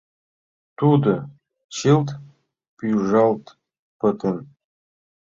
[0.77, 1.11] Тудо
[1.77, 2.09] чылт
[2.77, 3.45] пӱжалт
[3.99, 4.37] пытен.